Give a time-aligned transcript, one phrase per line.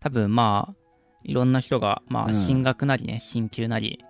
[0.00, 0.74] 多分まあ、
[1.24, 4.04] いろんな人が、まあ、うん進学なりね、進級なり、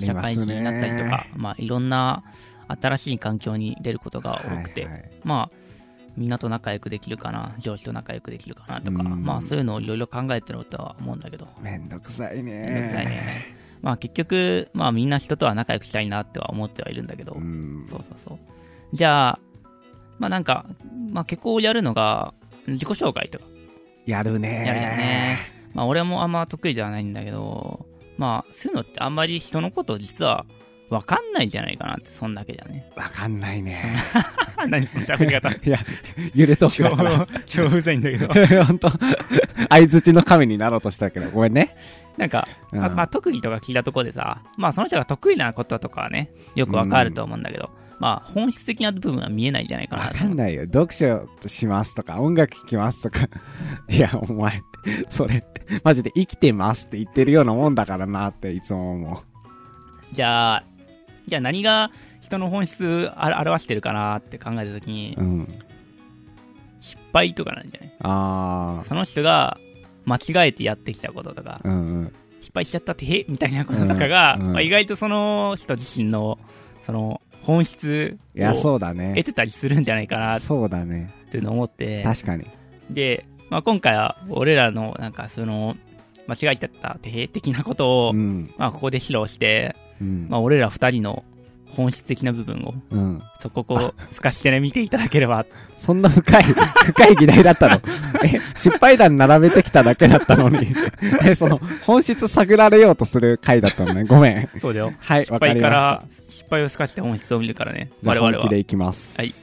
[0.00, 2.24] 社会人になったりとか、まあ、いろんな
[2.68, 4.88] 新しい環境に出ることが多くて、
[5.24, 5.56] まあ、
[6.16, 12.52] みんなと仲良くできるかな、上司と仲良くできるかなとか、うんまあ、そういうのをいろいろ考えてるとは思うんだけど、めんどくさいね。
[12.52, 13.54] めんどくさいね。
[13.82, 17.84] まあ、結局、まあ、みんな人とは仲良くしたいなっては思ってはいるんだけど、うん。
[17.88, 18.38] そうそうそう。
[18.96, 19.38] じゃあ、
[20.18, 20.64] まあなんか、
[21.10, 22.32] まあ結構やるのが、
[22.66, 23.44] 自己紹介とか
[24.06, 24.64] やるね。
[24.66, 25.38] やるじゃんね。
[25.72, 30.46] まあ俺もあんま得意じゃないんだけど、まあそういうのってあんまり人のことを実は
[30.90, 32.90] わかんないんじゃないかなって、そんだけじゃね。
[32.96, 33.96] わかんないね。
[34.68, 35.78] 何その喋り方 いや、
[36.34, 37.26] ゆるとしだから。
[37.46, 38.28] 超うざいんだけど。
[38.64, 38.98] 本当相
[39.86, 41.74] づちの神になろうとしたけど、ごめんね。
[42.16, 50.62] なんか、うんまあまあ特技とか聞いたところでさ、まあその人が得意なこととかはね、よくわかると思うんだけど、まあ本質的な部分は見えないんじゃないかなわとかんないよ。
[50.62, 53.28] 読書しますとか、音楽聴きますとか。
[53.88, 54.62] いや、お前、
[55.08, 55.44] それ、
[55.82, 59.22] マジで生きてますって言ってるようなもんだからなっていつも思
[60.12, 60.64] じゃあ、
[61.26, 65.22] じゃあ何が人の本質あ表してるかなって考えたときにう。
[65.22, 65.48] う、ん。
[66.80, 67.92] 失敗とかなんじゃない？
[68.00, 69.58] あその人が
[70.04, 72.12] 間違えてやってきたこととかー。、うんうん。
[72.40, 76.38] 失敗しちゃったってへみたいなこととかが、うんうんまあ、意外とその人自身の、
[76.82, 79.24] その、本質をそうだね得。
[79.24, 81.14] てたりするんじゃないかなっそうだね。
[81.30, 82.46] ていうのを思って、確かに。
[82.90, 85.74] で、まあ、今回は俺らのなんかその、
[86.26, 88.52] 間違えちゃったてへ的なことを、うん。
[88.58, 89.83] まあ、ここで披露して、うん。
[90.28, 91.24] まあ、俺ら二人の
[91.70, 93.22] 本質的な部分を、うん。
[93.40, 95.44] そこを透かしてね、見ていただければ。
[95.76, 97.80] そんな深い、深い議題だったの？
[98.24, 100.68] え、失敗談並べてきただけだったのに。
[101.24, 104.04] え、その、本質探られようとする回だったのね。
[104.04, 104.48] ごめん。
[104.60, 104.92] そうだよ。
[104.98, 107.90] はい、失敗から。、失敗を透かして本質を見るからね。
[108.04, 108.32] 我々は。
[108.34, 109.18] 本気でいきます。
[109.18, 109.34] はい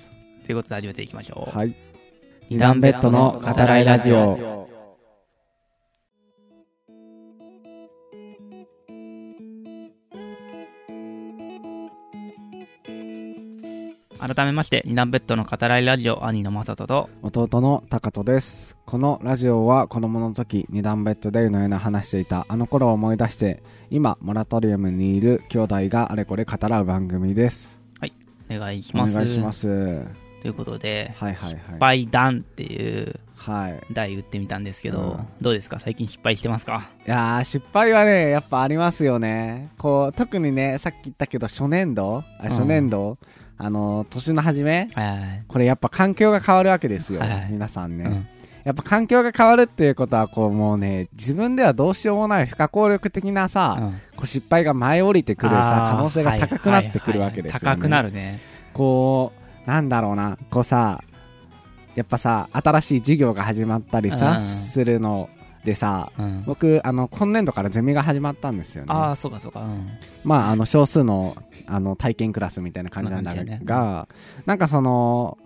[0.45, 1.57] ということで始めていきましょう。
[1.57, 1.73] はい。
[2.49, 4.67] 二段ベッドの語らいラジオ。
[14.21, 18.77] 改めまして、二段ベッドの語らいラジオ、兄の正人と、弟の高人です。
[18.85, 27.79] このラジオは子供の時、二段ベッドでのような話していたあの頃を思い出して、今、モラトリウムにいる兄弟があれこれ語らう番組です。
[28.47, 29.13] お願いしおます。
[29.15, 30.05] 願いします。
[30.43, 31.79] ということで、はいはい失はい。
[31.79, 33.81] 敗談っていうはい。
[33.91, 35.79] 題打ってみたんですけど、うんどうですか？
[35.79, 36.89] 最近失敗してますか？
[37.07, 39.71] いやー、失敗はね、やっぱありますよね。
[39.79, 42.23] こう、特にね、さっき言ったけど、初年度？
[42.39, 43.17] あ初年度、
[43.63, 47.19] あの、年の初めはいはいこれやっぱ環境が変わるわけですよ。
[47.19, 48.05] はいはい皆さんね。
[48.05, 48.27] うん
[48.63, 58.39] やっぱ環境が変わるっていうことは、こうもうね、自分ではどうしようもない不可抗力的なさ、うんこう失敗が前降りてくるさ、可能性が高くなってくるわけですよ、ねはいはいはい高くなるね。
[58.73, 59.31] こ
[59.65, 61.03] う、なんだろうな、こうさ、
[61.95, 65.29] やっぱさ、新しい授業が始まったりさ、うんするの
[65.65, 68.93] でさ、うん僕、あの、今年度からゼミが始まったんですよね。
[68.93, 69.61] ああ、そうかそうか。
[69.61, 69.87] うん
[70.23, 71.35] まあ、あの、少数の、
[71.67, 73.45] あの、体験クラスみたいな感じなんだそん
[74.45, 75.37] なんかその、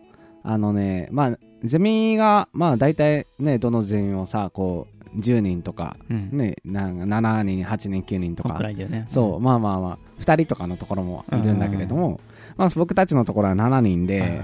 [0.43, 6.29] あのね、まあ、ゼミが、まあ、大体ね、どのゼミもさ、こう、10人とか、うん。
[6.31, 8.59] ね、なんか7人、8人、9人とか
[8.89, 9.05] ね。
[9.09, 12.19] そう、まあまあまあ、2人とかのところもいるんだけれども、
[12.57, 14.07] まあ、僕たちのところは7人うん。
[14.07, 14.41] で、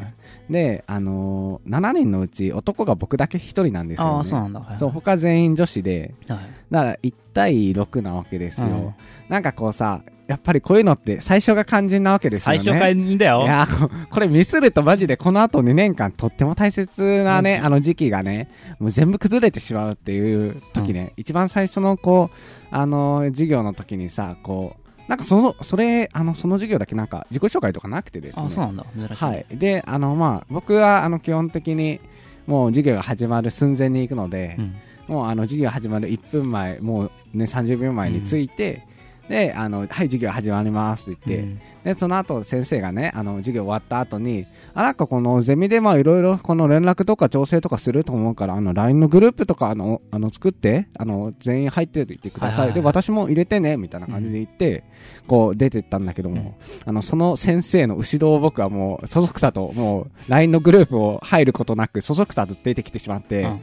[0.49, 4.23] で、あのー7人のうち男が僕だけ1人なんですよ、ね。
[4.23, 4.59] そうなんだ。
[4.61, 6.39] はいそう、他全員女子で、はい
[6.71, 8.67] だから1対6なわけですよ。
[8.67, 8.93] うん
[9.29, 12.59] なんかこうさ、やっぱりこういうのって最初が肝心なわけですよね。
[12.59, 13.43] 最初肝心だよ。
[13.43, 22.35] いやここれミスるとマジでこの後2年間とっても大切なね、うんあの時期がね、もう全部崩れてしまうっていう時ね、一番最初のこう、
[22.71, 24.80] あの、授業の時にさ、こう、
[25.11, 28.45] なんかその、それ、あの、その授業だけなんか自己紹介とかなくてですね。
[28.47, 28.85] あそうなんだ。
[28.95, 29.25] 珍しい。
[29.25, 29.45] はい。
[29.51, 31.99] で、あの、まあ、僕は、あの、基本的に、
[32.47, 34.75] もう授業が始まる寸前に行くので、うん。
[35.13, 38.87] もうあの授業始まる1分前、もうね、30秒前に着いて、
[39.27, 52.73] で、あの、はい、授業始まりますって言って、うんで、その後先生がね、あの、授業終わった後に、あ、なんかこのゼミでまあいろいろこの連絡とか調整とかすると思うから、あの、LINE のグループとか、あの、あの、作って、あの、全員入っていってください。
[52.73, 54.83] で、私も入れてね、みたいな感じで言って、
[55.27, 63.61] こう出てったんだけども、あの、その先生の後ろを僕はもう、そそくさと、もう、LINE のグループを入ることなく、そそくさと出てきてしまって、うん。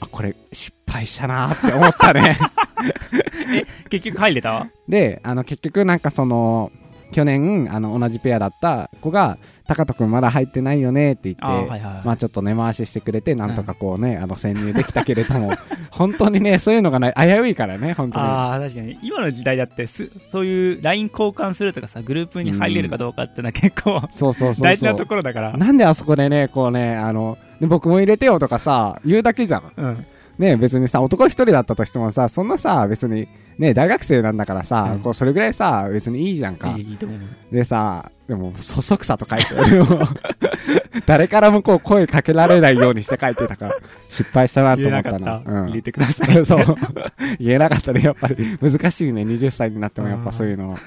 [0.00, 2.36] あ、これ、失敗したなーって思ったね。
[3.88, 4.66] 結局入れた？
[4.88, 6.72] で、あの、結局なんかその、
[7.12, 9.38] 去年、あの、同じペアだった子が、
[9.74, 12.02] 高人くんまだ入ってないよねって言って、あーはいはい。
[12.04, 15.52] まあちょっと根回ししてくれて、なんとかこうね、あの、潜入できたけれども、
[15.90, 18.24] 本当にね、そういうのがない、危ういからね、本当に。
[18.26, 18.98] ああ、確かに。
[19.02, 24.64] 今の時代だってす、そういう LINE 交換するとかさ、グループに入れるかどうかってのは結構、そうそうそうそう。
[24.64, 25.56] 大事なところだから。
[25.56, 29.72] なんであそこでね、こうね、あの、で僕も入れてよとかさ、言うだけじゃん。
[29.76, 30.06] うん。
[30.42, 33.28] ね、別にさ、男一人だったとしてもさ、そんなさ、別に、
[33.58, 36.74] ね、大学生なんだからさ、うんこうそれぐらいさ、別にいいじゃんか。
[36.76, 37.20] いいと思う。
[37.54, 39.84] でさ、でも、そそくさと書いてる。
[41.06, 43.76] 誰からもこう声かけられないようにして書いてたから、
[44.08, 45.42] 失敗したなと思ったな。
[45.46, 46.34] うん入れてください。
[46.44, 46.76] そう。
[47.38, 48.58] 言えなかったね、やっぱり。
[48.60, 50.78] 難しいね、20歳になってもやっぱそういうのは。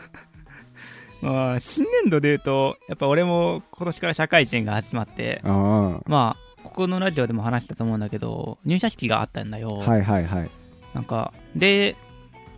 [1.21, 6.03] まあ、新年度で言うと、やっぱ俺も今年から社会人が始まって、うん。
[6.07, 6.44] まあ、
[6.75, 9.77] ここのラジオでも話したと思うんだけど、入社式があったんだよ。
[9.77, 10.49] はいはいはい。
[10.93, 11.95] なんか、で、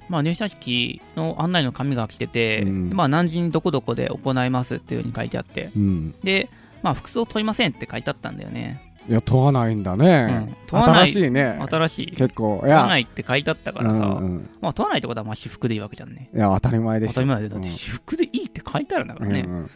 [0.10, 6.16] まあ入社式の案内の紙が来てて、うんまあ何時にどこどこで行いますっていう風に書いてあって、うん。
[6.24, 6.50] で、
[6.81, 8.81] まあ服装問いませんって書いてあったんだよね。
[9.08, 10.48] いや、問わないんだね。
[10.48, 11.60] うん問わない新しいね。
[11.69, 12.12] 新しい。
[12.14, 12.58] 結構。
[12.58, 16.31] い問わなや、いって書いてあったからさ、うんうんまあ問わないってことはまあ私服でいいわけじゃんね。
[16.34, 17.14] いや、当たり前でしょ。
[17.14, 19.42] 当たり前で、だってうん私服でいいって書いてあるんだからね。
[19.42, 19.69] うん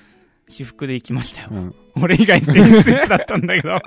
[0.51, 1.48] 私服で行きましたよ。
[1.51, 3.77] うんうん俺以外全員スーツだったんだけど、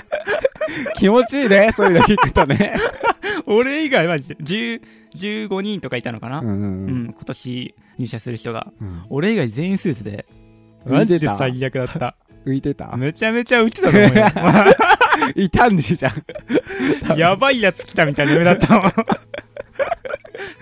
[0.98, 2.74] 気持ちいいね、そういうの聞くとね。
[3.46, 4.82] 俺以外は10
[5.16, 6.56] 15人とかいたのかな、うんうんう
[6.90, 8.66] ん今年入社する人が。
[8.78, 10.26] うん俺以外全員スーツで、
[10.84, 12.16] 浮マジでいてた最悪だった。
[12.44, 12.94] 浮いてた？
[12.98, 14.26] めちゃめちゃうちだと思うよ。
[15.34, 17.18] いたんじじゃん。
[17.18, 18.92] やばいやつ来たみたいな目だったもん。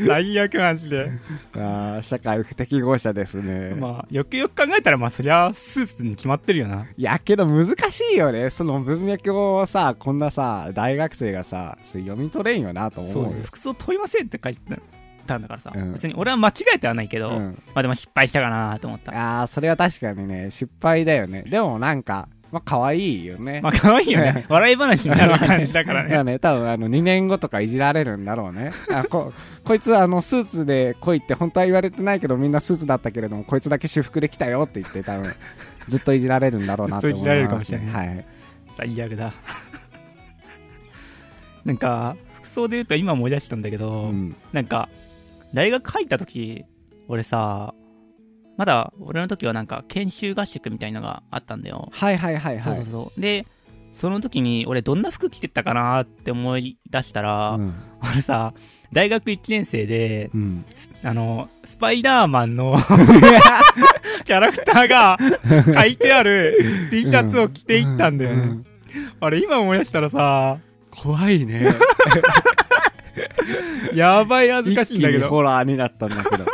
[0.07, 1.11] 最悪マジで。
[1.55, 3.75] あー社会不適合者ですね。
[3.75, 6.87] まあ、よくよく考えたら、まあ、そりゃ、スーツに決まってるよな。
[6.97, 8.51] いや、けど難しいよね。
[8.51, 13.43] その文脈をさ、こんなさ、大学生がさ、読み取れんよなと思うよ。
[13.45, 14.61] 服装問いませんって書いて
[15.27, 19.13] たんだからさ、うん別に俺は間違えてはないけど、うんまあでも失敗したかなと思った。
[19.13, 21.43] ああ、それは確かにね、失敗だよね。
[21.43, 23.63] でもなんか、まあ、可愛いよね。
[23.63, 24.45] まあ、可愛いよね。
[24.47, 26.11] 笑い話になる感じだからね。
[26.15, 28.73] だね、多分あの、2年後とかいじられるんだろうね。
[28.93, 29.33] あこ、
[29.65, 35.33] こいつあの、スーツで来いって本当は言われてないけど、みんなスーツだったけれども、こいつだけ私服で来たよって言って、多分、
[35.89, 38.25] ずっといじられるんだろうなって思います、ずっといじられるかもしれないはい。
[38.77, 39.33] 最悪だ。
[41.65, 44.37] なんか、服装で言うと今思い出したんだけど、うん。
[44.53, 44.91] なんか、
[45.55, 46.67] 大学入った時、
[47.09, 47.73] 俺さ、
[48.57, 51.89] まだ俺の時はなんか研修合宿みたいのがあったんだよ。
[51.93, 52.65] はいはいはいはい。
[52.65, 53.21] そうそうそう。
[53.21, 53.47] で、
[53.93, 57.75] その時に俺どんな服着てたかなって思い出したら、うん。
[58.03, 58.53] 俺さ、
[58.93, 60.65] 大学1年生で、うん。
[61.03, 62.77] あの、スパイダーマンの
[64.25, 65.19] キャラクターが
[65.75, 68.43] 書いてある T シャツを着ていったんだよね。
[68.43, 68.65] うう
[69.21, 70.59] あれ今思い出したらさ、
[70.91, 71.69] 怖いね。
[73.95, 76.45] やばい恥ずかしいんだけど、ホラーになったんだけど。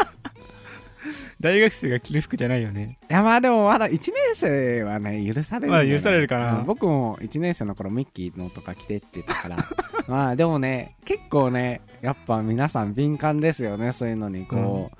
[1.38, 2.99] い大学生が着る服じゃないよね。
[3.08, 9.56] やまあでもまだ1年生はね、許されるまあ許されるかなうん僕も1年生の頃ミッキーのとか着てってたから。
[10.08, 14.96] まあでもね、結構ね、やっぱ皆さん敏感ですよね、そういうのにこう、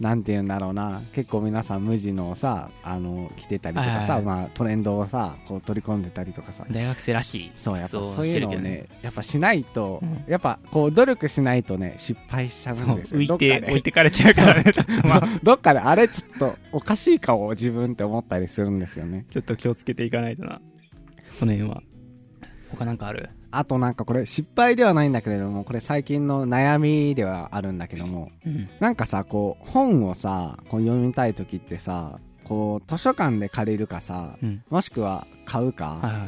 [0.00, 6.64] なんて言うんだろうな、結構皆さん無地のをさ、あの、着てたりとかさ、はいはいはいまあトレンドをさ、こう取り込んでたりとかさ。
[6.70, 7.52] 大学生らしい。
[7.56, 13.20] そう、やっぱそういうのをしてるね、やっぱしないと、うんやっぱこう努力しないとね、失敗しちゃう、うんですよ。
[13.20, 19.26] 浮いて、置いてかれちゃうからね、 ちょっとまあ、どっかであれちょっとおかしいかを自分って思ったりするんですよね。
[19.30, 20.60] ちょっと気をつけていかないとな。
[21.38, 21.82] その辺は。
[22.70, 23.28] 他なんかある？
[23.52, 28.68] あとなんかこれ失敗ではないんだけれども、これ最近の悩みではあるんだけども、うん。
[28.78, 34.62] なんかさ、こう本をさ、こう読みたい時ってさ、こう図書館で借りるかさ、うん。
[34.70, 36.26] もしくは買うか、はいはいは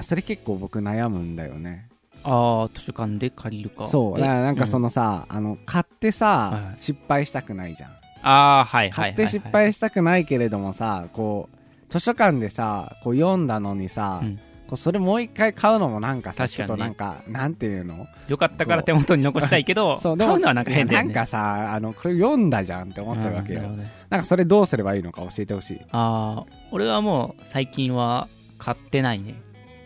[0.00, 0.04] い。
[0.04, 1.88] それ結構僕悩むんだよね。
[2.24, 3.86] ああ、図書館で借りるか。
[3.86, 7.90] そう、だからなんかその、のさ、あの、買ってさ、はいはい失敗したくないじゃん。
[8.22, 8.90] ああ、はいはい。
[8.90, 11.56] 買って失敗したくないけれどもさ、こう、
[11.90, 14.40] 図書館でさ、こう読んだのにさ、うん
[14.76, 18.06] それもう一回買うのもなんかさ、ちょっとなんか、なんていうの？
[18.28, 21.04] よかったから手元に残したいけど、そう、買うのはなんか変だよね。
[21.06, 23.60] なんかさ、あの、これ読んだじゃんって思っちゃうわけよ。
[23.60, 25.80] んなねなんかそれどうすればいいのか教えてほしい。
[25.90, 28.28] ああ、俺はもう最近は
[28.58, 29.34] 買ってないね。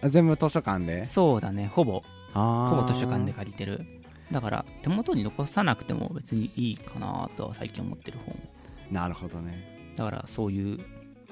[0.02, 1.04] あ全部図書館で？
[1.04, 2.02] そうだね、ほぼ、
[2.35, 3.85] ほぼ図書館で借りてる。
[4.30, 8.37] だから、手元に残さなくても別にいいかなとは最近思ってる本。
[8.90, 9.95] なるほどね。
[9.97, 10.78] だから、そういう、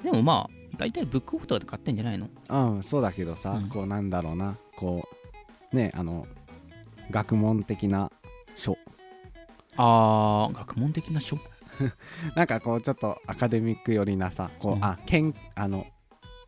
[0.03, 2.29] でもまあ、大体ブックオフとかで買ってんじゃないの？
[2.49, 3.69] うん、そうだけどさ、うん。
[3.69, 5.07] こうなんだろうな、こ
[5.73, 6.27] う、ね、あの、
[7.09, 8.11] 学問的な
[8.55, 8.77] 書。
[9.75, 11.37] ああ、学問的な書？
[12.35, 14.83] なんかこう、ちょっとアカデミック寄りなさ、こう、うん。
[14.83, 15.85] あ、けん、あの、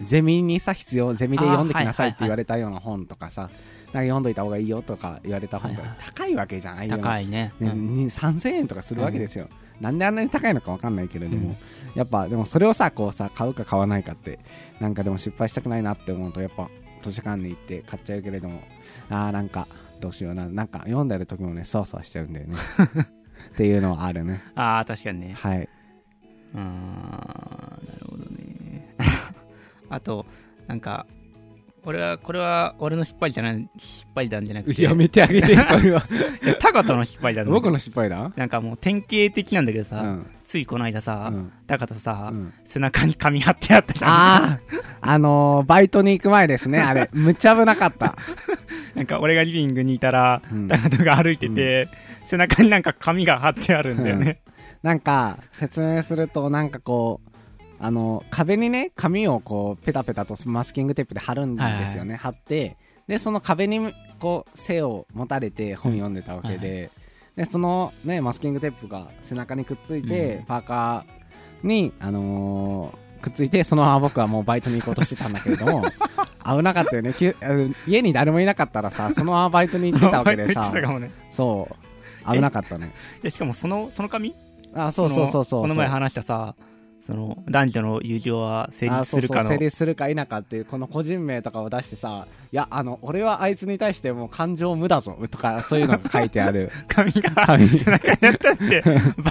[0.01, 6.97] ゼミにさ、必要、ゼミで読んできなさいって言われたような本とかさ、なんか読んどいた方がいいよとか言われた本がはいはい高いわけじゃん、ああいうの。
[6.99, 7.53] 高いね。
[7.59, 7.95] ねうん。
[7.95, 9.49] に3000円とかするわけですよ、
[9.81, 11.55] なんであんなに高いのか分かんないけれども、
[11.95, 14.39] やっぱでもそれをさこうさ買うか買わないかって
[14.79, 16.69] なんかでも失敗したくないなって思うとやっぱ
[17.01, 18.61] 図書館に行って買っちゃうけれども
[19.09, 19.67] あーなんか
[20.01, 22.55] どうしようななんか読んでる時もねそわそわしちゃうんだよね
[23.53, 25.33] っていうのはあるねああ、確かにね。
[25.37, 25.69] はい、
[26.55, 28.95] あーなるほどね。
[29.89, 30.25] あと、
[30.67, 31.07] なんか、
[31.85, 36.03] 俺は、これは俺の失敗じゃない、失敗談じゃなくて、やめてあげて、 それは。
[36.43, 38.31] いやタカトの失敗談だ僕の失敗だ？
[38.35, 40.27] なんかもう典型的なんだけどさ、うん。
[40.43, 44.11] ついこの間さ、うんタカトさ、うん背中に紙貼ってあったじゃん。
[44.11, 44.59] ああ、
[45.01, 47.09] あのー、バイトに行く前ですね、あれ。
[47.13, 48.15] むっちゃ危なかった。
[48.95, 51.87] なんか俺がリビングにいたら、うんタカトが歩いてて、
[52.25, 54.41] 背中になんか紙が貼ってあるんだよね。
[54.83, 57.28] なんか、説明すると、なんかこう、
[57.79, 62.15] あの、壁にね、紙をこう、ペタペタとマスキングテープで貼るんですよね。
[62.15, 66.91] 貼って、で、その壁に、こう、背を持たれて本読んでたわけで、
[67.35, 75.83] で、そのね、マスキングテープが背中にくっついて、うんパーカーに、あのーくっついて、そのまま僕はもうバイトに行こうとしてたんだけれども、
[76.45, 77.13] 危なかったよね。
[77.85, 81.11] 家に誰もいなかったらさ、 そのままバイトに行ってたわけでさね。
[81.31, 81.67] そ
[82.25, 82.91] う、危なかったね。
[83.21, 84.33] でしかもその、その紙？
[84.73, 85.61] あ、そうそうそうそう。
[85.63, 86.55] のこの前話したさ、
[87.09, 89.49] その、男女の友情は成あ立するかの。
[89.49, 98.83] 成立するか否かっていうこの個人名とかを出してさいやあの俺はあいつに対してもう感情無だぞとかそういうのが書いてある 紙が紙背中にあったって、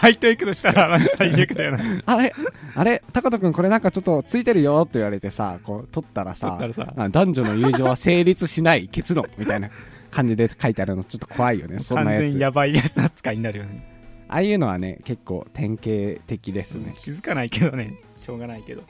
[0.02, 2.02] バイト行くとしたら、マジ最悪だよな。
[2.06, 2.34] あれ
[2.74, 6.58] あれ高人君これなんかちょっとついてるよって言われてさこう取ったらさ
[7.10, 9.70] 男女の友情は成立しない結論みたいな
[10.10, 13.97] 感じで書いてあるのちょっと怖いよねそん完なやつ全やばいやつ扱いになるよね。
[14.28, 16.94] ああいうのはね結構典型的ですね。
[16.98, 18.82] 気づかないけどね、しょうがないけど。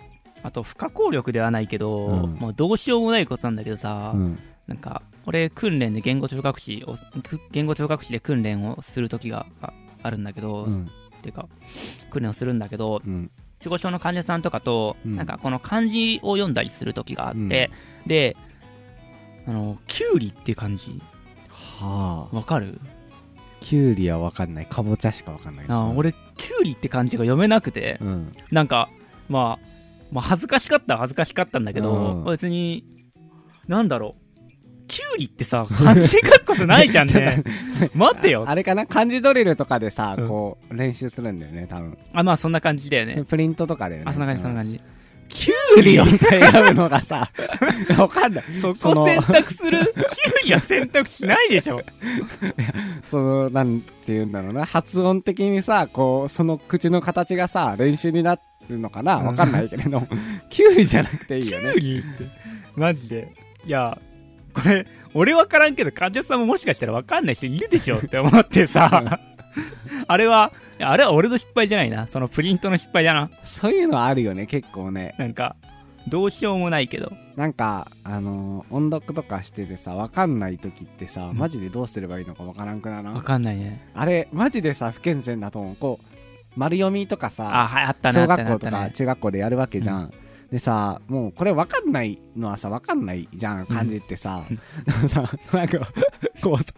[0.42, 2.35] あと、不可抗力ではないけど、うん。
[2.35, 4.38] もうどうしようもないことなんだけどさ、うん。
[4.68, 9.73] なんか、俺、訓練で言語聴覚士を、く言語聴覚士で訓練をするときがあ
[10.04, 10.90] あるんだけど、っうん。
[11.23, 11.49] ていうか、
[12.11, 13.30] 訓練をするんだけど、うん。
[13.59, 15.16] 中古症の患者さんとかと、うん。
[15.16, 17.71] なんかこの漢字を読んだりするときがあって、
[18.07, 18.37] で、
[19.49, 21.00] あの、キュウリっていう漢字、
[21.49, 22.37] はあ。
[22.37, 22.80] わかる？
[23.68, 28.88] キュウリは分かんないかぼちゃしか分かんないあ俺、キュウリって漢字が読めなくて、うんなんか、
[29.28, 29.66] まあ、
[30.10, 32.87] まあ、恥ずかしかったは恥ずかしかったんだけど、うん別に、
[33.66, 34.20] なんだろう。
[34.88, 37.44] キュウリってさ、漢字書くことないじゃんね。
[37.94, 38.46] 待ってよ。
[38.48, 38.87] あれかな？
[38.87, 41.98] 漢字ドリルとかでさ、うんこう、練習するんだよね、多分。
[42.14, 43.22] あ、まあそんな感じだよね。
[43.28, 44.04] プリントとかで、ね。
[44.06, 44.80] あ、そんな感じ、そんな感じ。
[45.28, 47.28] キュウリを選ぶのがさ、
[47.99, 48.44] わかんない。
[48.61, 49.78] そこ選択する？
[49.78, 50.02] キュ
[50.44, 51.80] ウリは選択しないでしょ。
[53.04, 54.64] その、なんて言うんだろうな。
[54.64, 59.18] 発音的にさ、こう、その口の形がさ、練習になるのかな？
[59.18, 60.08] わかんないけれども、
[60.50, 61.80] キュウリじゃなくていいよねキュウ。
[61.80, 62.08] リって。
[62.76, 63.35] マジで。
[63.64, 63.99] いや、
[64.54, 69.20] これ、俺わからんけど、患者さんももしかしたらわかんない人いるでしょって思ってさ、
[70.07, 72.07] あれは、あれは俺の失敗じゃないな。
[72.07, 73.31] そのプリントの失敗だな。
[73.45, 75.14] そういうのあるよね、結構ね。
[75.19, 75.57] なんか、
[76.07, 77.12] どうしようもないけど。
[77.37, 83.23] なんか、あのー音読とかしててさ、わかんない時ってさ、うんマジでどうすればいいのかわからんくならわん。
[83.23, 83.87] かんないね。
[83.95, 85.76] あれ、マジでさ、不健全だと思う。
[85.76, 86.05] こう、
[86.57, 88.14] 丸読みとかさ、あ、はい、あったね。
[88.14, 90.12] 小あったね学校とかあったね中学校でやるわけじゃん。
[90.50, 94.43] でさ、もうこれ分かんないのはさ、分かんないじゃん、漢字ってさ。
[94.49, 95.78] でもさ、なんか、
[96.43, 96.73] こうさ、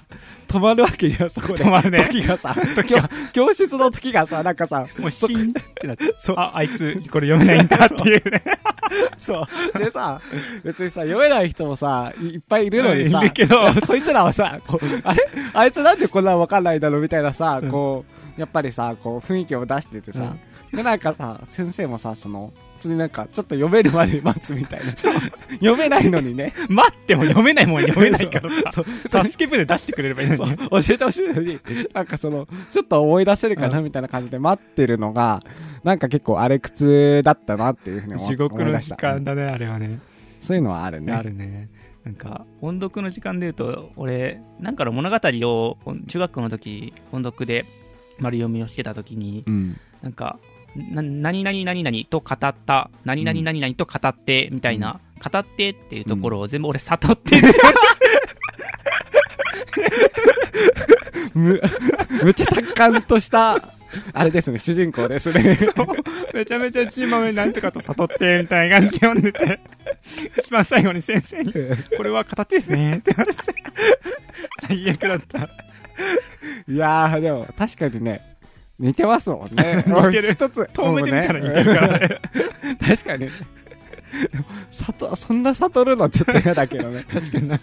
[0.48, 1.64] 止まるわけじゃん、そこで。
[1.64, 2.04] 止まるね。
[2.10, 2.56] 時がさ、
[2.88, 2.96] 教
[3.32, 6.36] 教室の時がさ、なんかさ、もうシーンってなって、 そう。
[6.36, 8.42] あ、あいつ、これ読めないんだっていうね。
[9.16, 9.78] そう。
[9.78, 10.20] でさ、
[10.64, 13.72] 別にさ、読めない人もさ、いいっぱいいるのにさ、いるけど。
[13.86, 15.24] そいつらはさ、こう、あれ？
[15.54, 18.04] あいつなんでこんなの分かんないんだろうみたいなさ、こ
[18.36, 20.34] う、やっぱりさ、こう、雰囲気を出しててさ、
[20.72, 24.92] で、なんかさ、先生もさ、その、普通になんか、ちょっと読めるまで待つみたいな。
[25.54, 26.52] 読めないのにね。
[26.68, 30.56] 待っても読めないもん読めないからそうさ、助け舟出してくれればいいのに。
[30.56, 31.58] 教えてほしいのに、
[31.92, 35.42] なんかその、ちょっと思い出せるかなみたいな感じで待ってるのが、
[35.84, 38.96] なんか結構あれ苦だったなっていうふうに思地獄の時思い出した。
[38.96, 39.98] 間だね、あれはね。
[40.40, 41.12] そういうのはあるね。
[41.12, 41.68] あるね。
[42.04, 47.66] なんか、音読の時間で言うと、俺、なんかの物語を、中学校の時、音読で
[48.18, 49.76] 丸読みをしてた時に、うん。
[50.02, 50.38] なんか、
[50.76, 57.48] な、何々何々と語った、何々何々と語って、みたいな、語ってっていうところを全部俺悟ってって、
[61.34, 61.60] む、
[62.22, 63.58] むちゃ達観とした、
[64.12, 65.58] あれですね、主人公ですね。
[66.32, 69.58] めちゃめちゃチーマメなんとかと悟って、みたいな感じで読んでて、
[70.38, 71.52] 一番最後に先生に、
[71.96, 73.42] これは語ってですね、って言われて、
[74.66, 75.48] 最悪だった。
[76.68, 78.29] いやー、でも、確かにね、
[78.80, 79.84] 似てますもんね。
[79.86, 80.68] 似てる一つ。
[80.72, 82.20] 遠目で見たら似てるからね。
[82.80, 83.28] 確かに。
[84.70, 87.04] さと、そんな悟るのちょっと嫌だけどね。
[87.04, 87.60] 確かにな。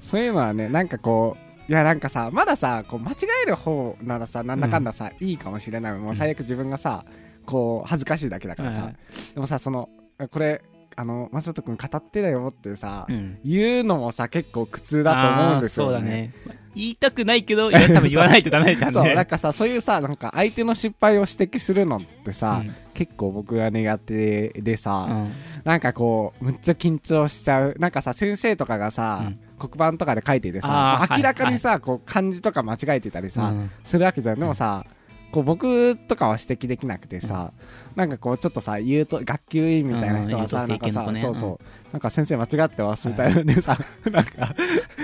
[0.00, 1.38] そういうのはね、なんかこ
[1.68, 3.14] う、いやなんかさ、まださ、こう間違
[3.44, 5.92] える方ならさ、なんだかんださ、いいかもしれない。
[5.94, 7.04] もう最悪自分がさ、
[7.46, 8.82] こう、恥ずかしいだけだからさ。
[8.82, 8.96] はい
[9.34, 9.88] でもさ、その、
[10.30, 10.60] これ、
[10.96, 13.38] あの、まさとくん語ってだよってさ、うん。
[13.44, 15.96] 言うのもさ、結構苦痛だと思うんですよね。
[15.96, 16.32] あーそうだね。
[16.46, 18.92] まあ言いたくないけど、いや、多分言わないとダメじゃんね。
[18.96, 25.32] そう、なんかさ、そういうさ、なんか相手の失敗を指摘するのってさ、うん結構僕が苦手でさ、うん
[25.64, 27.76] なんかこう、むっちゃ緊張しちゃう。
[27.78, 34.38] なんかさ、先生とかがさ、うん黒板とかで書いててさ、明らかにさ、こう漢字とか間違えてたりさ、うんするわけじゃん。
[34.38, 34.84] でもさ、
[35.32, 37.52] こう僕とかは指摘できなくてさ、
[37.96, 43.78] なんかこうちょっとさ、言うと、学級委員みたいな人はさ、うんなんかさ、ねそうそう、なんか先生間違ってますみたいなんでさ、
[44.10, 44.54] なんか、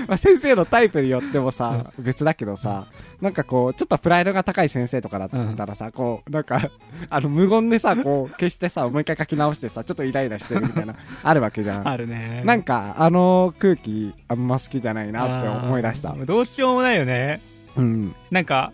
[0.07, 2.87] まあ先生のタイプによってもさ、別だけどさ、
[3.23, 6.71] なんかこう、ちょっとプライドが高い先生とかだったらさ、こう、なんか、
[7.09, 11.89] あの、無言でさ、こう、消してさ、もう一回書き直してさ、ちょっとイライラしてるみたいな、あるわけじゃん。
[11.89, 12.43] あるね。
[12.45, 17.41] なんか、あの空気、あんま好きじゃないなって思い出したどうしようもないよね。
[17.77, 18.15] うん。
[18.31, 18.73] なんか、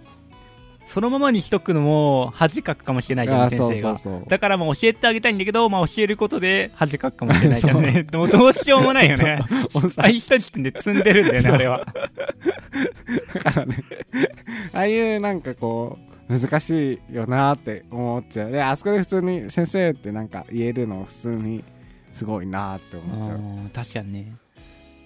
[0.86, 3.96] そのままにしとくのも恥かくかもしれないじゃん、先生が。
[3.98, 4.28] そうそう。
[4.28, 8.04] だからまあ教えてあげたいんだけど、まあ教えることで恥かくかもしれないじゃんね。
[8.10, 9.40] でもどうしようもないよね。
[9.70, 11.86] そうあいした時点で積んでるんだよね、あれは。
[13.34, 13.78] だからね、
[14.72, 15.98] ああいうなんかこ
[16.28, 18.50] う、難しいよなって思っちゃう。
[18.50, 21.64] で、あそこで普通に先生ってなんか言えるの普通に
[22.12, 23.36] すごいなって思っちゃう。
[23.36, 24.32] うん確かにね。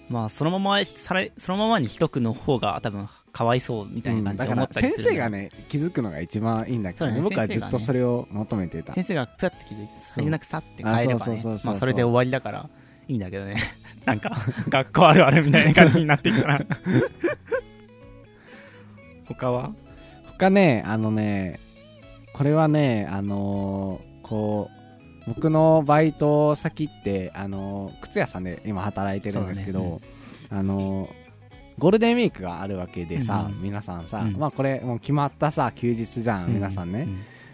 [0.09, 3.07] まあそのままされ、そのままにしとくの方が多分
[3.39, 8.93] かわいそうみたいな感じで思ったり先する、生がね、気づくのが一番いいんだけどね、ね僕はずっとそれを求めてた。
[8.93, 11.41] 先生がプラッて気づいて、さりなくさって帰れあばね
[11.79, 12.69] それで終わりだから、
[13.07, 13.55] いいんだけどね。
[14.03, 14.35] なんか、
[14.67, 16.65] 学校あるあるみたいな感じになってきたら。
[19.23, 19.73] 他は？
[20.37, 21.61] 他ね、あのね、
[22.33, 24.69] これはね、あのーこ
[25.25, 30.01] う、僕のバイト先って、あのー靴屋さんで今働いてるんですけど、そ
[30.53, 31.18] うあのー
[31.79, 33.61] ゴールデンウィークがあるわけでさ、うんうん。
[33.63, 34.33] 皆さんさ、うん。
[34.37, 37.07] まあこれもう決まったさ、休日じゃん、皆さんね。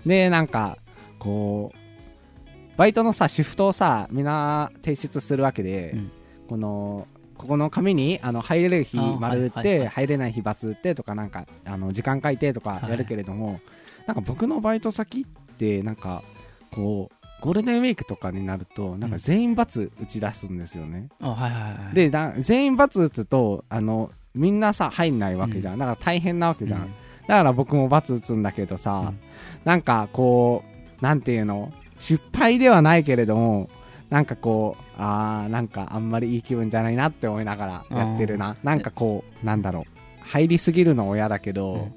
[0.06, 0.78] うで、なんか、
[1.20, 6.12] こう、バイトのさ、シフトをさ、みんな提出するわけで、うん。
[6.50, 9.88] この、ここの紙にあの入れる日丸打って、はいはいはい。
[9.90, 13.60] 入れない日×打ってとかなんかあの時間書いてとかやるけれども、
[14.08, 16.24] なんか僕のバイト先ってなんか
[16.72, 17.15] こう
[17.46, 21.94] ゴールデンウィークとかになるとなんか全員×打ち出すんですよね、あ、はいはいはい。
[21.94, 26.88] でだ全員×打つとあのみんなさ入んないわけじゃん、だから大変なわけじゃん、うん。
[27.28, 29.20] だから僕も×打つんだけどさ、うん。
[29.64, 30.64] なんかこ
[31.00, 33.70] うなんていうの失敗ではないけれども
[34.10, 38.58] なんかこうあーなんかあんまりいい気分じゃないなって思いながらやってるな。
[38.64, 39.84] なんかこうなんだろう。
[40.22, 41.94] 入りすぎるのも嫌だけど、うん。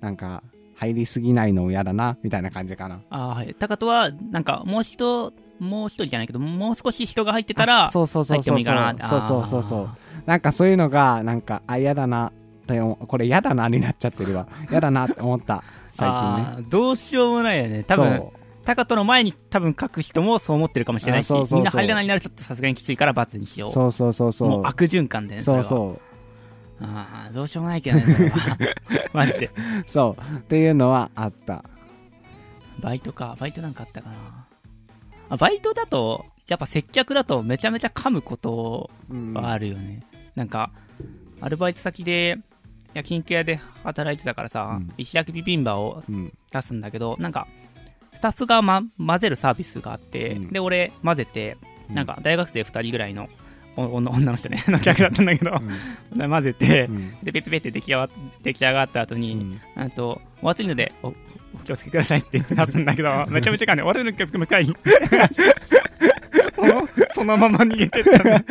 [0.00, 0.44] なんか
[0.82, 3.54] 入りすぎないのも嫌だなみたいな感じかなあはい。
[3.58, 9.08] タカトは、なんか、もう一、もう一人じゃないけど、もう少し人が入ってたら、そうそうそ入ってもいいうそうそうかな。
[9.08, 12.32] そうそうそうそうあなんかそういうのがなんかあ嫌だな
[13.06, 17.84] これ嫌だなになっちゃってるわ嫌だなって思ったー最近ねどうしようもないよね。
[17.84, 18.28] 多分、
[18.64, 23.70] タカトの前に多分書く人もそう思ってるかもしれないし、あそうそうそうみんな入らないならちょっとさすがにきついから罰にしよう。
[23.70, 25.40] そうそうそうそうもう悪循環でね。
[25.40, 25.44] う。
[25.44, 26.11] そうそう
[26.82, 28.58] ああ、どうしようもないけどね、それは
[29.12, 29.50] マジで。
[29.86, 31.64] そうっていうのはあった
[32.80, 33.36] バイトか。
[33.38, 34.16] バイトなんかあったかな。
[35.30, 40.02] あ、バイトだと、やっぱ接客だとめちゃめちゃ噛むことうんはあるよね。
[40.34, 40.70] なんか、
[41.40, 42.38] アルバイト先で、
[42.94, 47.46] 焼肉屋で働いてたからさ、うん石焼きビビンバをうん出すんだけど、なんか、
[48.12, 51.56] スタッフが、ま、混ぜるサービスがあって、うんで、俺、混ぜて、
[51.88, 53.28] うんなんか、大学生2人ぐらいの、
[53.76, 55.60] 女の人ね、 の客だったんだけど、
[56.16, 57.16] 混ぜて、うん。
[57.22, 58.08] で、ペペペって出来上が
[58.42, 59.60] 出来上がった後うに、ん。
[59.76, 61.14] あと、お熱いので、お、お
[61.64, 64.66] 気をつけくださいって言って出すんだけど、 めちゃめちゃかんね、俺の曲も深い。
[67.14, 68.44] そのまま逃げてったね。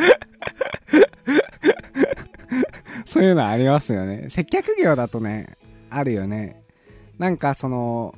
[3.04, 4.26] そういうのありますよね。
[4.30, 5.56] 接客業だとね、
[5.90, 6.62] あるよね。
[7.18, 8.14] なんかその、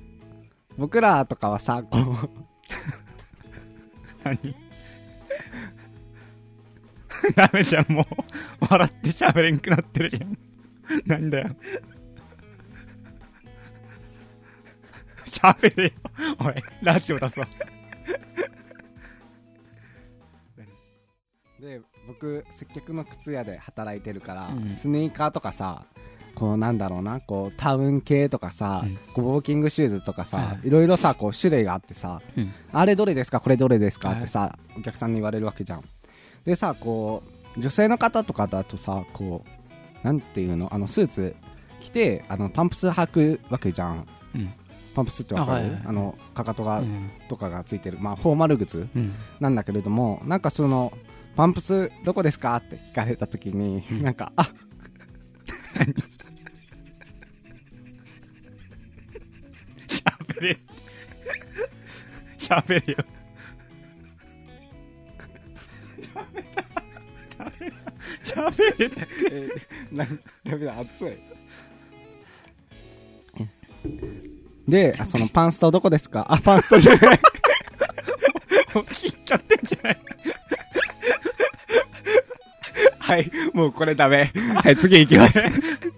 [0.77, 2.05] 僕らとかはさ、こう、
[4.25, 4.64] 何？
[7.35, 8.05] ダメじゃん、もう。
[8.69, 10.39] 笑って喋れんくなってるじゃん。
[11.07, 11.57] なんだよ。
[15.27, 15.91] 喋れよ。
[16.39, 17.43] おい、ラジオだぞ。
[21.61, 25.87] で、僕、接客の靴屋で働いてるから、うんスニーカーとかさ、
[26.35, 32.53] こうなんだろうな、こうタウン系とかさ、うんこうウォーキングシューズとかさ、はいいろいろさ、こう種類があってさ、うん。
[32.73, 35.85] あれどれですかこれどれですかってさ、お客さんに言われるわけじゃん。
[36.45, 37.23] でさ、こ
[37.57, 39.45] う、女性の方とかだとさ、こ
[40.03, 41.35] う、なんていうのあの、スーツ
[41.81, 44.07] 着て、あの、パンプス履くわけじゃん。
[44.35, 44.53] うん。
[44.95, 45.59] パンプスってわかる？
[45.59, 47.11] あ,、あはいはいはいの、かかとが、うん。
[47.29, 49.15] とかがついてる、まあ、フォーマル靴うん。
[49.41, 50.93] なんだけれども、なんかその、
[51.37, 52.55] パンプスどこですか？
[52.57, 54.51] って聞かれたときに、うんなんか、あ、
[59.89, 60.59] 喋れ。
[62.39, 63.05] 喋れよ。
[68.23, 70.07] 喋れたえー、な
[70.45, 70.79] ダメだ。
[70.81, 71.13] 熱い
[74.69, 77.21] であそのパンストどこですかあパンストじゃない
[78.75, 79.99] もう切っちゃってんじゃない
[82.99, 85.39] はいもうこれダメはい次行きます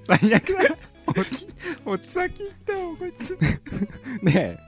[0.07, 0.77] 最悪だ。
[1.07, 1.47] 落ち
[1.85, 3.39] 落ち先行ったよこいつ
[4.25, 4.59] で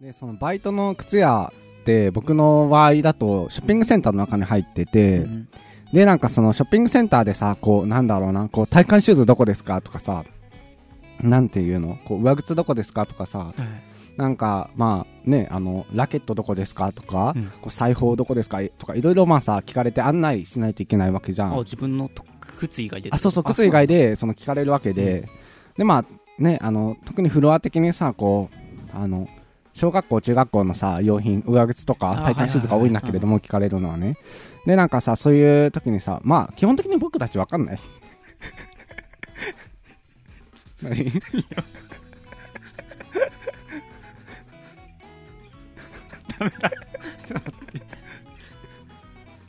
[0.00, 1.52] でそのバイトの靴屋
[1.86, 5.48] って僕の場合だとショッピングセンターの中に入ってて、うん
[5.92, 10.24] でなんかそのショッピングセンターでさこうなんだろうなこう体幹シューズどこですかとかさ
[11.20, 13.54] なんていうのこう上靴どこですかとかさはい。
[14.16, 17.44] なんかまあねあのラケットどこですかとか、うん。
[17.46, 21.54] こう裁縫どこですかとかいろいろまあさ聞かれて案内しないといけないわけじゃん。
[21.54, 22.24] あ自分のと
[22.58, 25.28] 靴以外であそうそう靴以外でその聞かれるわけで、
[25.76, 26.04] でまあ
[26.42, 28.56] ねあの特にフロア的にさこう
[28.92, 29.28] あの
[29.76, 34.16] 小学校中学校のさ用品上靴とかあ体幹シューズが多いんだけれども聞かれるのはね。
[34.64, 37.78] でなんかさそういう時にさまあ基本的に僕たちわかんない。
[40.82, 41.12] 何？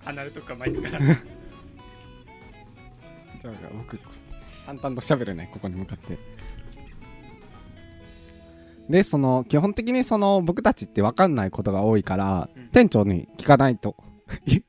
[0.04, 1.00] 離れとか前から。
[1.00, 3.98] じゃあ僕
[4.66, 6.18] 淡々と喋れないここに向かって
[8.89, 12.67] でその基本的にその僕たちって分かんないことが多いから、うん。
[12.69, 13.95] 店長に聞かないと。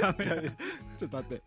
[0.00, 0.52] ダメだちょっ
[0.98, 1.42] ちょっと待って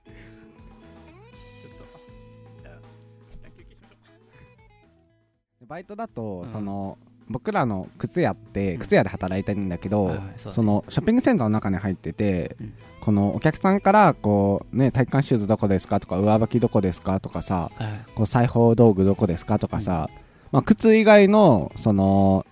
[5.68, 6.52] バイトだと、うん。
[6.52, 6.98] その
[7.30, 8.80] 僕らの靴屋ってうん。
[8.80, 10.22] 靴屋で働いてるんだけど、うだね。
[10.52, 12.74] そのショッピングセンターの中に入ってて、うん。
[13.02, 17.72] このお客さんからこう、ね、体幹シューズどこですかとか上履きどこですかとかさ
[18.16, 20.10] こう裁縫道具どこですかとかさ、
[20.52, 22.46] まあ、靴以外のその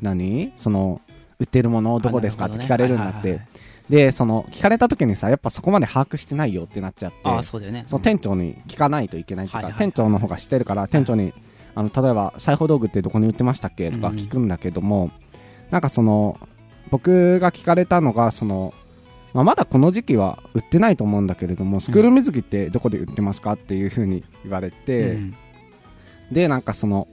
[0.00, 0.52] 何？
[0.56, 1.02] その
[1.38, 2.46] 売ってるものどこですか？
[2.46, 3.42] って聞かれるんだって、
[3.90, 7.18] でその聞かれた時にさやっぱそこまで把握してないよってなっちゃって。
[7.24, 7.84] ああそうだよね。
[7.86, 11.34] その店長に聞かないといけないっていうか、店長の方が知ってるから店長に
[11.78, 15.12] あの例えば裁縫道具ってどこに売ってましたっけとか聞くんだけども、
[15.70, 16.36] なんかその
[16.90, 18.74] 僕が聞かれたのがその、
[19.32, 25.36] まあ、まだこの時期は売ってないと思うんだけれどもスクール水着ってどこで売ってますかっていうふうに言われて、うん。
[26.32, 27.06] でなんかその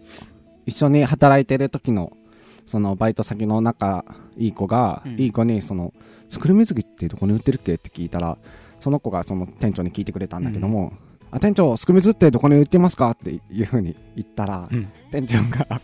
[0.66, 2.18] 一緒に働いてる時の
[2.66, 4.04] そのバイト先の仲
[4.36, 5.20] いい子が、うん。
[5.20, 5.94] いい子にその
[6.30, 8.40] スクール水着ってどこに売ってるっけって聞いたら
[8.80, 10.94] その子がその店長に聞いてくれたんだけども、
[11.32, 13.12] あ店長スクミズってどこに売ってますか？
[13.12, 14.92] っていうふうに言ったら、うん。
[15.12, 15.82] 店長が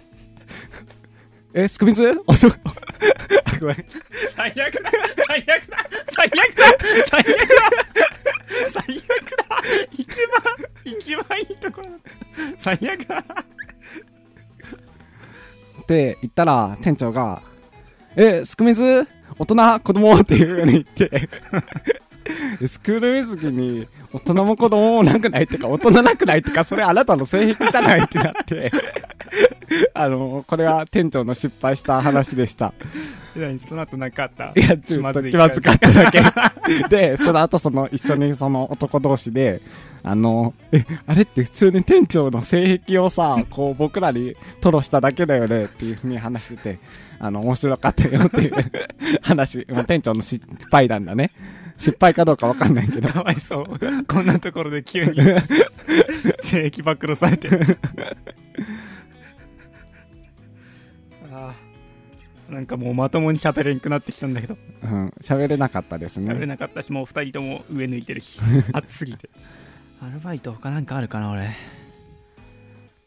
[1.54, 2.52] えスクミズあそう。
[2.52, 2.74] あ
[3.60, 3.86] ごめん。
[4.36, 4.92] 最悪だ。
[5.28, 5.90] 最悪だ。
[6.12, 6.66] 最悪だ。
[7.08, 7.36] 最悪だ。
[8.72, 8.98] 最悪
[9.38, 9.62] だ。
[9.92, 10.16] 一番
[10.86, 11.98] 一番いいところだ。
[12.58, 13.18] 最悪だ。
[15.82, 17.42] って言ったら店長が
[18.16, 19.80] えスクミズ大人？
[19.82, 20.20] 子供？
[20.20, 21.30] っていうふうに言って
[22.68, 28.72] スクール水着に大人も子供もなくないってか大人なくないってかそれあなたの性癖じゃないってなって。
[29.94, 32.74] あのこれは店長の失敗した話でした。
[33.36, 34.52] 何その後何かあった？
[34.60, 36.22] いやちょっと気まずかっただけ。
[36.90, 39.62] でその後その一緒にその男同士で
[40.04, 46.80] あのえあれって普通に店長の性癖をさこう僕らに吐露しただけだよねっていうふうに話してて
[47.20, 48.54] あの面白かったよっていう
[49.22, 51.32] 話、まあ、店長の失敗談だね
[51.82, 53.10] 失敗かどうかわかんないけど。
[53.10, 54.06] かわいそう。
[54.06, 55.16] こんなところで急に。
[56.42, 57.50] 性癖暴露されて。
[61.34, 61.56] あ
[62.50, 64.58] あなんかもうまともに喋れんくなってきたんだけど。
[64.84, 65.14] うん。
[65.22, 66.84] 喋れなかったです喋れねなかった。
[66.84, 68.40] しもう二人とも上抜いてるし。
[68.74, 69.30] 暑すぎて。
[70.04, 71.50] アルバイト他なんかあるかな俺。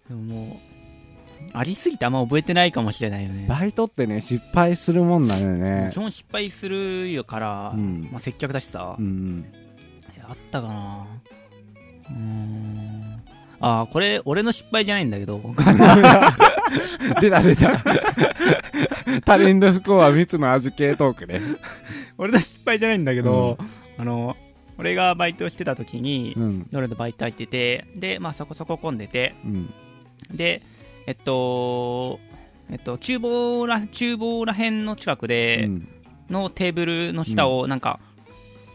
[0.09, 0.74] でももう
[1.53, 3.47] ありすぎてあんま覚えてないかもしれないよね。
[3.49, 5.91] バイトってね失敗するもんだよね。
[5.93, 8.09] 基本失敗するよから、うん。
[8.11, 9.47] まあ、接客だしさ、うん
[10.27, 11.07] あったかな。
[12.11, 13.23] うーん。
[13.61, 15.41] ああこれ俺の失敗じゃないんだけど。
[17.21, 17.83] 出た出た。
[19.25, 21.41] 他人の不幸は蜜の味系トークね。
[22.19, 23.59] 俺の失敗じゃないんだけど、
[23.99, 24.37] あの
[24.79, 26.67] 俺がバイトしてた時に、うん。
[26.71, 29.73] 夜のバイト入っててでまあそこそこ混んでてうん。
[30.33, 30.63] で
[31.07, 32.21] えっと
[32.71, 35.89] えっと厨房ら厨房らへんの近くで、うん。
[36.31, 38.01] のテーブルの下をなんか、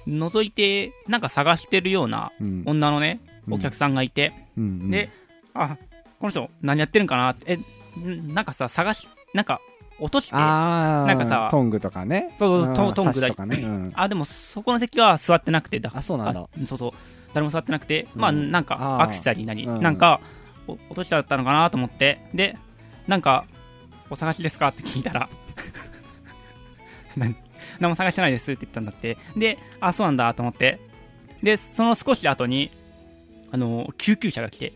[0.08, 2.64] 覗いてなんか探してるようなうん。
[2.66, 5.10] 女のねお客さんがいて、で、
[5.54, 5.78] あ
[6.20, 7.32] この人何やってるんかな？
[7.32, 7.60] って
[7.98, 9.62] えんなんかさ探しなんか
[10.00, 12.36] 落として、なんかさトングとかね。
[12.40, 12.94] そうそうトうん。
[12.94, 13.62] トングだ箸とかね。
[13.62, 13.92] うん。
[13.96, 16.42] あ、でもそこの席は座ってなくて、だあ、そうなんだ。
[16.42, 16.92] あそうそう。
[17.34, 19.82] 誰も座ってなくて、まあ、うんなんか、アクセサリーなり、うん。
[19.82, 20.39] なんか、お
[20.90, 22.58] 落としちゃったのかなと思って、で、
[23.08, 23.46] なんか、
[24.10, 24.70] お探しですか？
[24.70, 25.30] って聞いたら、
[27.16, 27.36] なん
[27.80, 29.18] 何も探してないですって言ったんだって。
[29.38, 30.80] で、あ、そうなんだと思って。
[31.44, 32.72] で、その少し後に、
[33.52, 34.74] あの、救急車が来て、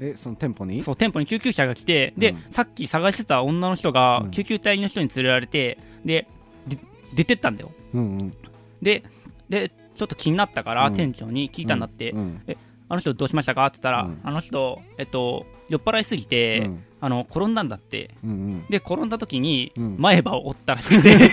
[0.00, 0.82] え、その店舗に？
[0.82, 6.26] そう、店舗に救急車が来て、で、うんさっき探してた女の人がう、ん救急隊の人に連れられて、で、
[6.66, 6.78] で
[7.14, 7.72] 出てったんだよ。
[7.94, 8.32] うんうん。
[8.82, 9.04] で、
[9.48, 12.42] で、ちょっと気になったから、うん店長に聞いたんだって、うん。
[12.90, 13.64] あの人どうしましたか？
[13.66, 14.20] って言ったら、うん。
[14.24, 16.84] あの人、えっと、酔っ払いすぎて、うん。
[17.00, 18.10] あの、転んだんだって。
[18.24, 18.66] うんうん。
[18.68, 19.94] で、転んだ時に、うん。
[19.98, 21.30] 前歯を折ったらしくて、 で、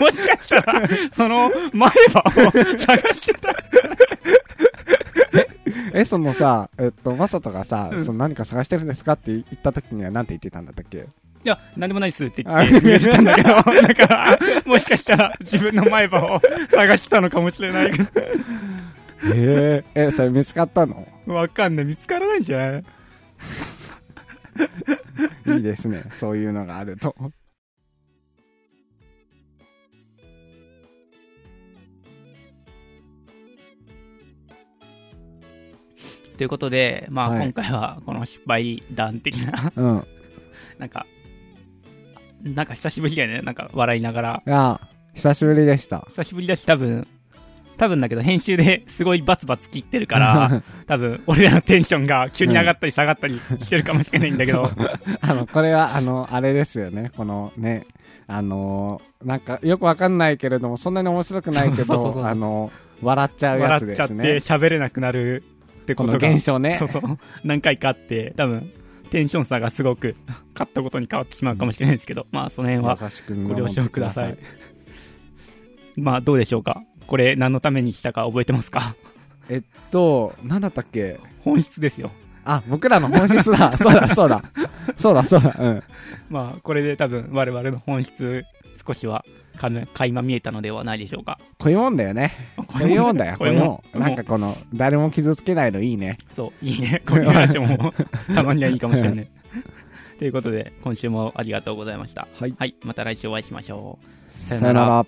[0.00, 3.54] もしかしたら、その前歯を探してた。
[5.92, 8.04] え、そのさ、えっと、マサトがさ、うん。
[8.04, 10.98] その何か探してるんですかって言った時には何て言ってたんだったっけ？
[10.98, 12.62] いや、なんでもないっすって言あ。
[12.62, 13.62] って、言ってたんだけど、だ
[13.94, 17.98] から、もしかしたら自分の前歯を探してたのかもしれないけ
[19.32, 21.06] ええ、え、それ見つかったの？
[21.26, 21.84] ど、わかんない。
[21.86, 22.84] 見つからないんじゃない？
[25.56, 26.04] いいですね。
[26.10, 27.14] そういうのがあると。
[36.36, 40.04] ということで、まあ、はい今回はこの失敗談的な、うん。
[40.78, 41.06] なんか、
[42.42, 43.40] なんか久しぶりだよね。
[43.42, 44.42] なんか笑いながら。
[44.44, 44.80] いや、
[45.14, 46.00] 久しぶりでした。
[46.08, 47.06] 久しぶりだし、多分、
[47.76, 54.70] 多分だけど編集で すごいバツバツ切ってるから、 多分俺らのテンションが急に上がったり下がったりしてるかもしれないんだけど、
[55.20, 57.10] あの、これは、あの、あれですよね。
[57.16, 57.86] このね、
[58.26, 62.70] あのーなんか、よくわかんないけれども、そんなに面白くないけど、あの、
[63.02, 64.56] 笑っちゃうや笑っちゃってつですね。
[64.56, 65.42] 喋れなくなる
[65.82, 66.76] ってこのことが、現象ね。
[66.76, 67.02] そうそう、
[67.42, 68.70] 何回かあって、多分、
[69.10, 70.14] テンション差がすごく、
[70.54, 72.96] 勝ったことに変わってしまうかもしれないですけど、まあその辺は
[73.48, 74.36] ご了承ください。
[75.96, 76.82] まあどうでしょうか？
[77.06, 78.94] これ何のためにしたか覚えてますか？
[79.48, 81.18] えっと、なんだったっけ？
[81.40, 82.10] 本質ですよ。
[82.44, 83.76] あ、僕らの本質だ。
[83.78, 84.42] そうだ、そうだ。
[84.96, 85.56] そうだ、そうだ。
[85.58, 85.82] うん。
[86.28, 88.44] まあこれで多分我々の本質
[88.86, 89.24] 少しは
[89.56, 91.38] かな垣間見えたのではないでしょうか。
[91.58, 92.32] こういうもんだよね。
[92.56, 93.98] こういうもんだよ、こういうもん。
[93.98, 96.18] なんかもこの、誰も傷つけないのいいね。
[96.32, 97.02] うそう、いいね。
[97.06, 97.94] こういう話も
[98.34, 99.28] たまにはいいかもしれない。
[100.18, 102.28] ということで、今週もありがとうございました。
[102.38, 102.54] はい。
[102.58, 104.30] はい、また来週お会いしましょう。
[104.30, 105.06] さよなら。